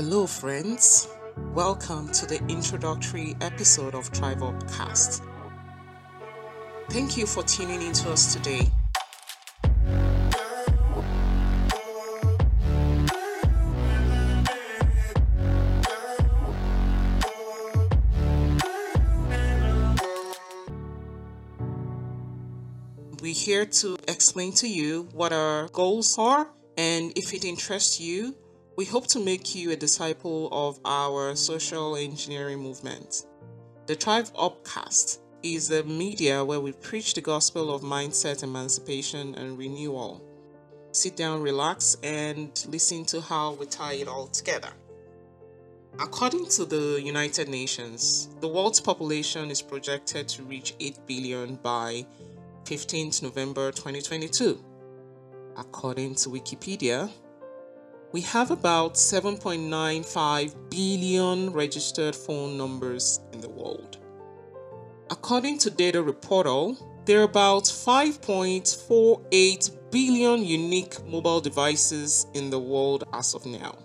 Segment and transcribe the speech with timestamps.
[0.00, 1.08] Hello, friends.
[1.54, 5.24] Welcome to the introductory episode of Thrive Upcast.
[6.88, 8.70] Thank you for tuning in to us today.
[23.20, 28.36] We're here to explain to you what our goals are, and if it interests you,
[28.78, 33.26] we hope to make you a disciple of our social engineering movement.
[33.86, 39.58] The Thrive Upcast is a media where we preach the gospel of mindset emancipation and
[39.58, 40.22] renewal.
[40.92, 44.70] Sit down, relax, and listen to how we tie it all together.
[45.98, 52.06] According to the United Nations, the world's population is projected to reach 8 billion by
[52.62, 54.62] 15th November 2022.
[55.56, 57.10] According to Wikipedia,
[58.12, 63.98] we have about 7.95 billion registered phone numbers in the world.
[65.10, 73.04] According to Data Reportal, there are about 5.48 billion unique mobile devices in the world
[73.12, 73.78] as of now.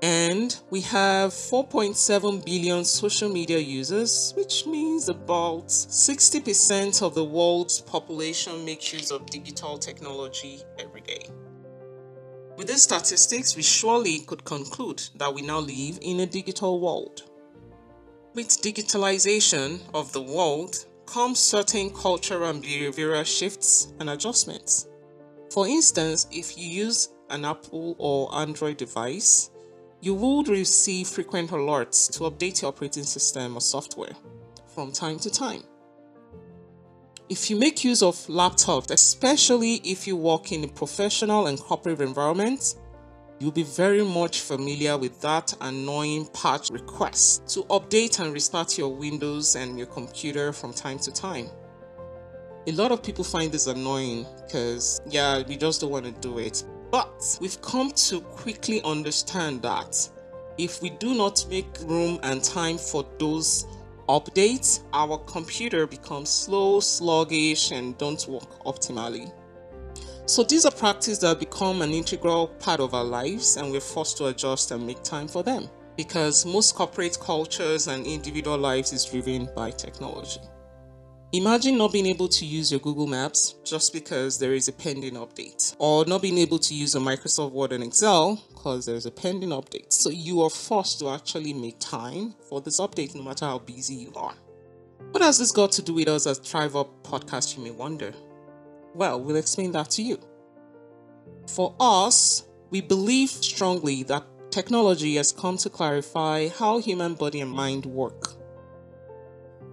[0.00, 7.80] And we have 4.7 billion social media users, which means about 60% of the world's
[7.80, 10.62] population makes use of digital technology.
[12.58, 17.22] With these statistics, we surely could conclude that we now live in a digital world.
[18.34, 24.88] With digitalization of the world comes certain cultural and behavioral shifts and adjustments.
[25.52, 29.50] For instance, if you use an Apple or Android device,
[30.00, 34.16] you would receive frequent alerts to update your operating system or software
[34.66, 35.62] from time to time.
[37.30, 42.00] If you make use of laptops, especially if you work in a professional and corporate
[42.00, 42.76] environment,
[43.38, 48.88] you'll be very much familiar with that annoying patch request to update and restart your
[48.88, 51.50] Windows and your computer from time to time.
[52.66, 56.38] A lot of people find this annoying because, yeah, we just don't want to do
[56.38, 56.64] it.
[56.90, 60.08] But we've come to quickly understand that
[60.56, 63.66] if we do not make room and time for those
[64.08, 69.32] updates, our computer becomes slow, sluggish, and don't work optimally.
[70.26, 74.18] So these are practices that become an integral part of our lives and we're forced
[74.18, 79.04] to adjust and make time for them because most corporate cultures and individual lives is
[79.04, 80.40] driven by technology.
[81.34, 85.12] Imagine not being able to use your Google Maps just because there is a pending
[85.12, 89.10] update, or not being able to use a Microsoft Word and Excel because there's a
[89.10, 89.92] pending update.
[89.92, 93.94] So you are forced to actually make time for this update no matter how busy
[93.94, 94.32] you are.
[95.10, 98.14] What has this got to do with us as Thrive Up podcast, you may wonder?
[98.94, 100.18] Well, we'll explain that to you.
[101.46, 107.50] For us, we believe strongly that technology has come to clarify how human body and
[107.50, 108.27] mind work.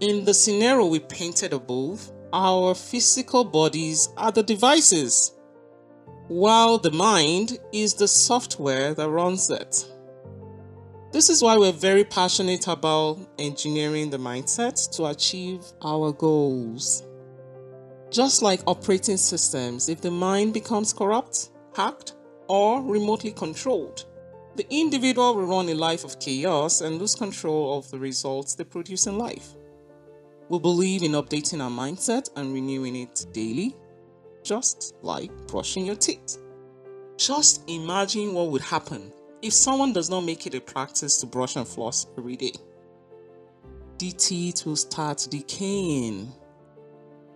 [0.00, 5.34] In the scenario we painted above, our physical bodies are the devices,
[6.28, 9.90] while the mind is the software that runs it.
[11.10, 17.02] This is why we're very passionate about engineering the mindset to achieve our goals.
[18.08, 22.12] Just like operating systems, if the mind becomes corrupt, hacked,
[22.46, 24.04] or remotely controlled,
[24.54, 28.62] the individual will run a life of chaos and lose control of the results they
[28.62, 29.54] produce in life.
[30.48, 33.76] We believe in updating our mindset and renewing it daily,
[34.42, 36.38] just like brushing your teeth.
[37.18, 41.56] Just imagine what would happen if someone does not make it a practice to brush
[41.56, 42.52] and floss every day.
[43.98, 46.32] The teeth will start decaying.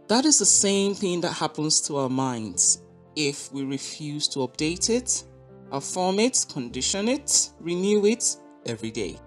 [0.08, 2.82] That is the same thing that happens to our minds
[3.14, 5.24] if we refuse to update it,
[5.70, 9.18] affirm it, condition it, renew it every day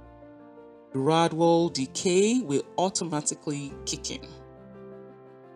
[0.95, 4.25] gradual decay will automatically kick in.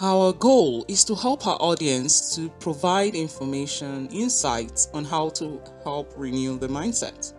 [0.01, 6.11] Our goal is to help our audience to provide information, insights on how to help
[6.17, 7.33] renew the mindset.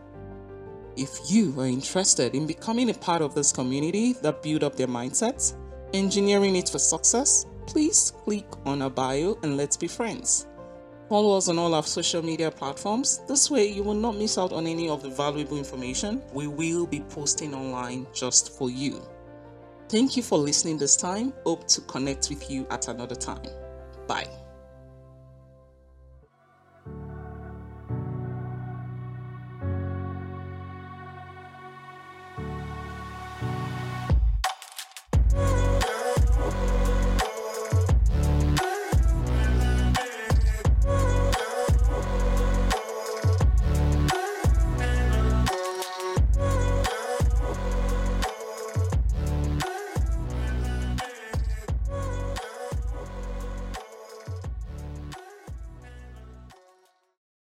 [0.97, 4.88] If you are interested in becoming a part of this community that build up their
[4.88, 5.55] mindsets,
[5.93, 10.47] engineering it for success, please click on our bio and let's be friends.
[11.11, 13.19] Follow us on all our social media platforms.
[13.27, 16.87] This way, you will not miss out on any of the valuable information we will
[16.87, 19.03] be posting online just for you.
[19.89, 21.33] Thank you for listening this time.
[21.45, 23.43] Hope to connect with you at another time.
[24.07, 24.29] Bye.